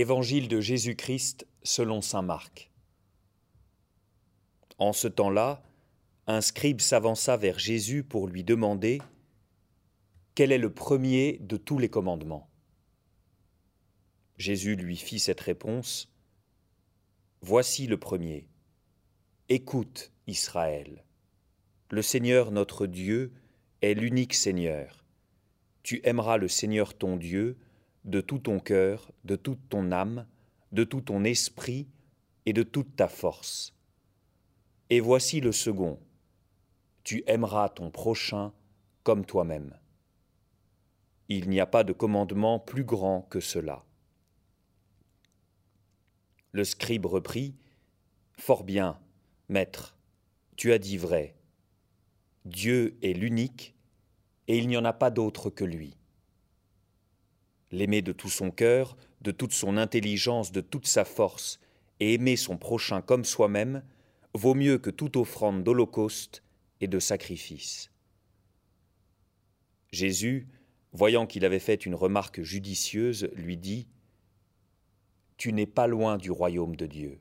[0.00, 2.70] Évangile de Jésus-Christ selon Saint Marc.
[4.78, 5.62] En ce temps-là,
[6.26, 9.02] un scribe s'avança vers Jésus pour lui demander
[10.34, 12.48] Quel est le premier de tous les commandements?
[14.38, 16.10] Jésus lui fit cette réponse
[17.42, 18.48] Voici le premier.
[19.50, 21.04] Écoute, Israël.
[21.90, 23.34] Le Seigneur notre Dieu
[23.82, 25.04] est l'unique Seigneur.
[25.82, 27.58] Tu aimeras le Seigneur ton Dieu
[28.04, 30.26] de tout ton cœur, de toute ton âme,
[30.72, 31.88] de tout ton esprit
[32.46, 33.74] et de toute ta force.
[34.88, 35.98] Et voici le second.
[37.04, 38.52] Tu aimeras ton prochain
[39.02, 39.78] comme toi-même.
[41.28, 43.84] Il n'y a pas de commandement plus grand que cela.
[46.52, 47.54] Le scribe reprit,
[48.32, 48.98] Fort bien,
[49.48, 49.96] maître,
[50.56, 51.36] tu as dit vrai.
[52.44, 53.76] Dieu est l'unique,
[54.48, 55.99] et il n'y en a pas d'autre que lui
[57.70, 61.60] l'aimer de tout son cœur, de toute son intelligence, de toute sa force,
[62.00, 63.82] et aimer son prochain comme soi-même,
[64.34, 66.42] vaut mieux que toute offrande d'holocauste
[66.80, 67.90] et de sacrifice.
[69.92, 70.48] Jésus,
[70.92, 73.88] voyant qu'il avait fait une remarque judicieuse, lui dit
[75.36, 77.18] Tu n'es pas loin du royaume de Dieu.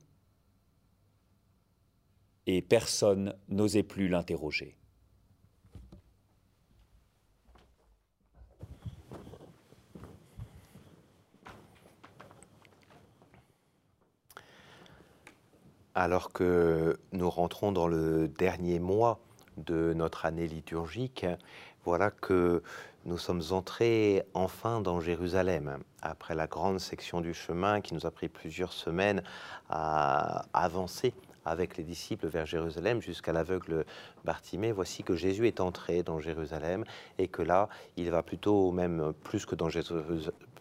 [2.45, 4.77] Et personne n'osait plus l'interroger.
[15.99, 19.19] Alors que nous rentrons dans le dernier mois
[19.57, 21.25] de notre année liturgique,
[21.83, 22.63] voilà que
[23.03, 28.11] nous sommes entrés enfin dans Jérusalem, après la grande section du chemin qui nous a
[28.11, 29.23] pris plusieurs semaines
[29.69, 33.85] à avancer avec les disciples vers Jérusalem jusqu'à l'aveugle
[34.23, 34.71] Bartimée.
[34.71, 36.85] Voici que Jésus est entré dans Jérusalem
[37.17, 37.67] et que là,
[37.97, 39.69] il va plutôt même plus que dans,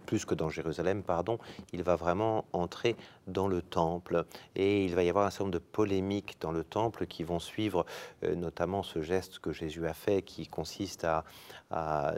[0.09, 1.39] plus que dans Jérusalem, pardon,
[1.75, 2.97] il va vraiment entrer
[3.27, 4.25] dans le temple
[4.57, 7.39] et il va y avoir un certain nombre de polémiques dans le temple qui vont
[7.39, 7.85] suivre
[8.25, 11.25] euh, notamment ce geste que Jésus a fait qui consiste à,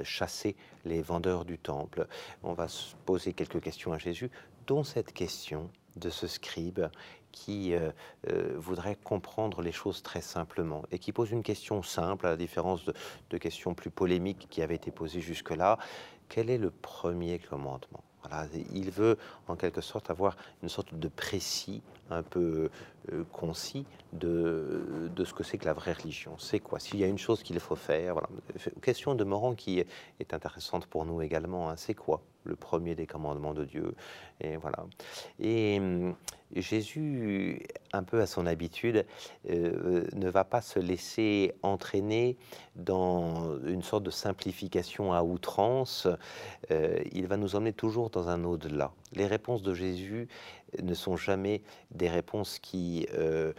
[0.04, 2.06] chasser les vendeurs du temple.
[2.44, 4.30] On va se poser quelques questions à Jésus,
[4.68, 6.86] dont cette question de ce scribe
[7.32, 7.90] qui euh,
[8.28, 12.36] euh, voudrait comprendre les choses très simplement et qui pose une question simple, à la
[12.36, 15.78] différence de, questions plus polémiques qui avaient été posées jusque-là
[16.28, 18.04] quel est le premier commandement?
[18.72, 19.18] Il veut
[19.48, 22.70] en quelque sorte avoir une sorte de précis, un peu
[23.12, 26.38] euh, concis de, ce que c'est que la vraie religion.
[26.38, 26.78] C'est quoi?
[26.78, 28.28] S'il y a une chose qu'il faut faire, voilà.
[28.82, 31.70] Question de Morand qui est intéressante pour nous également.
[31.70, 31.76] Hein.
[31.76, 32.22] c'est quoi?
[32.44, 33.94] Le premier des commandements de Dieu
[34.40, 34.86] Et voilà.
[35.38, 36.14] Et hum,
[36.56, 37.62] Jésus,
[37.92, 39.06] un peu à son habitude,
[39.48, 42.36] euh, ne va pas se laisser entraîner
[42.74, 46.08] dans une sorte de simplification à outrance.
[46.70, 48.92] Euh, il va nous emmener toujours dans un au-delà.
[49.12, 50.28] Les réponses de Jésus
[50.82, 51.62] ne sont jamais
[51.92, 53.52] des réponses euh,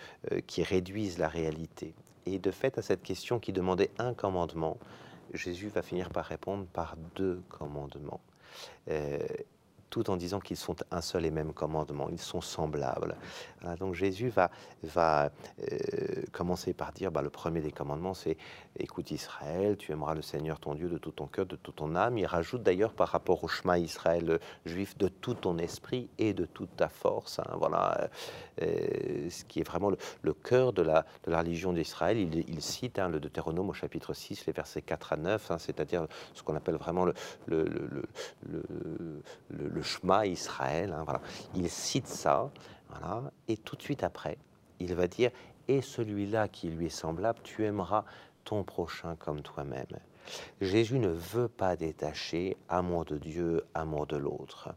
[0.48, 1.94] qui réduisent la réalité.
[2.26, 4.78] Et de fait, à cette question qui demandait un commandement,
[5.34, 8.22] Jésus va finir par répondre par deux commandements
[8.86, 9.46] 呃。
[9.92, 13.16] Tout en disant qu'ils sont un seul et même commandement, ils sont semblables.
[13.78, 14.50] donc Jésus va,
[14.82, 15.30] va
[15.72, 18.38] euh, commencer par dire, bah, le premier des commandements, c'est
[18.80, 21.96] écoute Israël, tu aimeras le Seigneur ton Dieu de tout ton cœur, de toute ton
[21.96, 22.18] âme.
[22.18, 26.46] Il rajoute d'ailleurs par rapport au chemin Israël juif de tout ton esprit et de
[26.46, 27.40] toute ta force.
[27.40, 28.10] Hein, voilà,
[28.62, 32.18] euh, ce qui est vraiment le, cœur de la, de la religion d'Israël.
[32.18, 36.08] Il, cite hein, le Deutéronome au chapitre 6, les versets 4 à 9, hein, c'est-à-dire
[36.34, 37.14] ce qu'on appelle vraiment le,
[39.82, 40.94] le le Israël.
[40.94, 41.22] Hein, voilà.
[41.56, 42.52] Il cite ça,
[42.90, 44.38] voilà, et tout de suite après,
[44.80, 45.32] il va dire
[45.68, 48.06] Et celui-là qui lui est semblable, tu aimeras
[48.44, 49.86] ton prochain comme toi-même.
[50.62, 54.70] Jésus ne veut pas détacher amour de Dieu, amour de l'autre.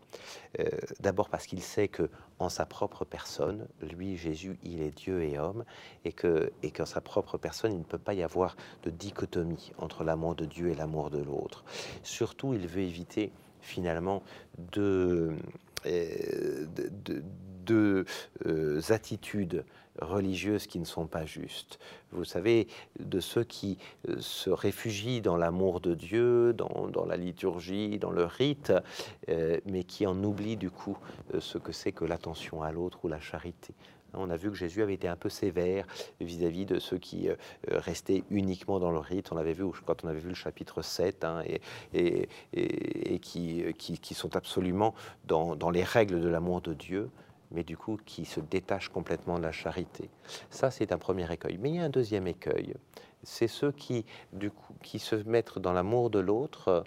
[0.58, 0.68] Euh,
[1.00, 5.38] d'abord parce qu'il sait que en sa propre personne, lui, Jésus, il est Dieu et
[5.38, 5.64] homme,
[6.04, 9.72] et que et qu'en sa propre personne, il ne peut pas y avoir de dichotomie
[9.78, 11.64] entre l'amour de Dieu et l'amour de l'autre.
[12.02, 13.32] Surtout, il veut éviter
[13.64, 14.22] finalement
[14.72, 15.32] de,
[15.86, 16.66] euh,
[17.66, 18.04] de,
[18.46, 19.64] euh, attitudes
[19.98, 21.78] religieuses qui ne sont pas justes.
[22.12, 22.68] Vous savez,
[23.00, 23.78] de ceux qui
[24.08, 28.72] euh, se réfugient dans l'amour de Dieu, dans, dans, la liturgie, dans le rite,
[29.28, 30.98] mais qui en oublient du coup
[31.38, 33.74] ce que c'est que l'attention à l'autre ou la charité.
[34.16, 35.86] On a vu que Jésus avait été un peu sévère
[36.20, 37.36] vis-à-vis de ceux qui euh,
[37.68, 39.32] restaient uniquement dans le rite.
[39.32, 41.42] On l'avait vu quand on avait vu le chapitre 7, hein,
[41.92, 42.28] et,
[43.20, 44.94] qui, qui, sont absolument
[45.26, 47.10] dans les règles de l'amour de Dieu
[47.54, 50.10] mais du coup qui se détachent complètement de la charité.
[50.50, 51.58] Ça, c'est un premier écueil.
[51.58, 52.74] Mais il y a un deuxième écueil.
[53.24, 56.84] C'est ceux qui, du coup, qui se mettent dans l'amour de l'autre,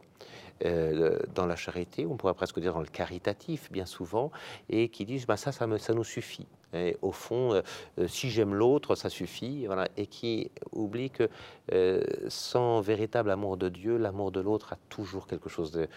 [0.65, 4.31] euh, dans la charité, on pourrait presque dire dans le caritatif, bien souvent,
[4.69, 6.47] et qui disent bah, ça, ça, nous suffit.
[6.73, 7.61] Et au fond, euh,
[7.99, 9.67] euh, si j'aime l'autre, ça suffit,
[9.97, 11.29] et qui oublie que
[12.27, 15.87] sans véritable amour de Dieu, l'amour de l'autre a toujours quelque chose de,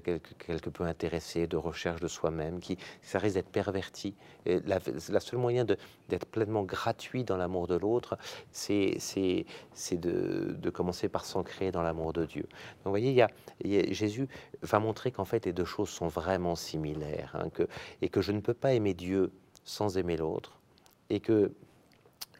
[0.00, 4.14] quelque, peu intéressé, de recherche de soi-même, qui ça risque d'être perverti.
[4.46, 4.78] La,
[5.10, 8.16] la seule moyen d'être pleinement gratuit dans l'amour de l'autre,
[8.50, 8.98] c'est
[9.96, 12.42] de, de, commencer par s'ancrer dans l'amour de Dieu.
[12.42, 13.16] Donc, vous voyez, il
[13.70, 14.28] y a Jésus
[14.62, 17.66] va montrer qu'en fait les deux choses sont vraiment similaires, hein, que,
[18.02, 19.32] et que je ne peux pas aimer Dieu
[19.64, 20.58] sans aimer l'autre,
[21.10, 21.52] et que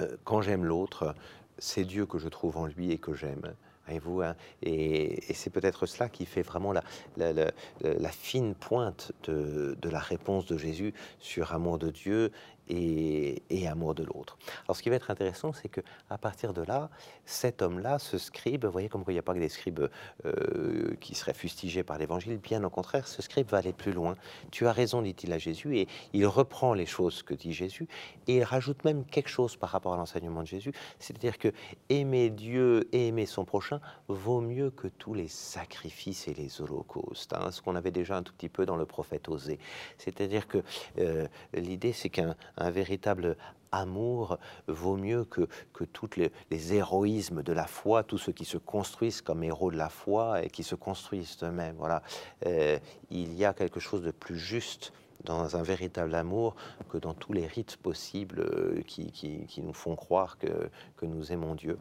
[0.01, 1.15] euh, quand j'aime l'autre,
[1.59, 3.55] c'est Dieu que je trouve en lui et que j'aime.
[3.89, 6.83] Voyez-vous, hein, et, c'est peut-être cela qui fait vraiment la,
[7.17, 7.33] la,
[7.81, 12.31] la fine pointe de, de, la réponse de Jésus sur amour de Dieu
[12.69, 14.39] et, et amour de l'autre.
[14.67, 15.81] Alors, ce qui va être intéressant, c'est que
[16.11, 16.91] à partir de là,
[17.25, 19.89] cet homme-là, ce scribe, vous voyez comme il n'y a pas que des scribes
[20.25, 24.17] euh, qui seraient fustigés par l'Évangile, bien au contraire, ce scribe va aller plus loin.
[24.51, 27.89] Tu as raison, dit-il à Jésus, et il reprend les choses que dit Jésus,
[28.27, 31.53] et il rajoute même quelque chose par rapport à l'enseignement de Jésus, c'est-à-dire que
[31.89, 33.78] aimer Dieu et aimer son prochain
[34.09, 38.23] vaut mieux que tous les sacrifices et les holocaustes, hein, ce qu'on avait déjà un
[38.23, 39.59] tout petit peu dans le prophète Osée.
[39.99, 40.63] C'est-à-dire que
[40.99, 43.37] euh, l'idée, c'est qu'un un véritable
[43.73, 48.59] amour vaut mieux que, que tous les, héroïsmes de la foi, tous ceux qui se
[48.59, 51.77] construisent comme héros de la foi et qui se construisent eux-mêmes.
[51.77, 52.03] Voilà.
[52.47, 52.79] Euh,
[53.11, 54.93] il y a quelque chose de plus juste
[55.25, 56.55] dans un véritable amour
[56.89, 60.71] que dans tous les rites possibles euh, qui, nous font croire que,
[61.03, 61.79] nous aimons Dieu.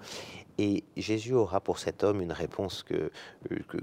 [0.60, 3.12] Et Jésus aura pour cet homme une réponse que,
[3.68, 3.78] que,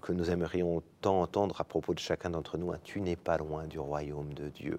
[0.00, 3.36] que nous aimerions tant entendre à propos de chacun d'entre nous, hein, tu n'es pas
[3.38, 4.78] loin du royaume de Dieu.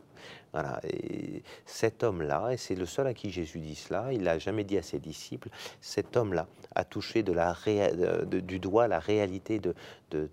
[0.53, 0.79] Voilà.
[0.83, 4.63] Et cet homme-là, et c'est le seul à qui Jésus dit cela, il l'a jamais
[4.63, 5.49] dit à ses disciples,
[5.81, 9.75] cet homme-là a touché du doigt la réalité de,
[10.11, 10.29] de,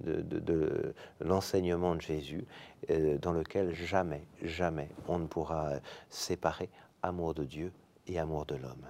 [0.00, 2.44] de l'enseignement de Jésus,
[2.90, 5.72] euh, dans lequel jamais, jamais on ne pourra
[6.10, 6.68] séparer
[7.02, 7.72] amour de Dieu
[8.06, 8.86] et amour de l'homme.